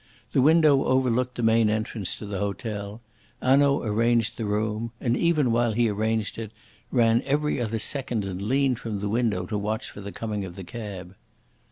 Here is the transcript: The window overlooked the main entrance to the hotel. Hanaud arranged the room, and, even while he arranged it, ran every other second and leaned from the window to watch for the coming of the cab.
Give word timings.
The 0.31 0.41
window 0.41 0.83
overlooked 0.85 1.35
the 1.35 1.43
main 1.43 1.69
entrance 1.69 2.17
to 2.17 2.25
the 2.25 2.39
hotel. 2.39 3.01
Hanaud 3.39 3.83
arranged 3.83 4.35
the 4.35 4.45
room, 4.47 4.91
and, 4.99 5.15
even 5.15 5.51
while 5.51 5.73
he 5.73 5.87
arranged 5.89 6.39
it, 6.39 6.49
ran 6.91 7.21
every 7.23 7.61
other 7.61 7.77
second 7.77 8.25
and 8.25 8.41
leaned 8.41 8.79
from 8.79 8.99
the 8.99 9.09
window 9.09 9.45
to 9.45 9.59
watch 9.59 9.91
for 9.91 10.01
the 10.01 10.11
coming 10.11 10.43
of 10.43 10.55
the 10.55 10.63
cab. 10.63 11.15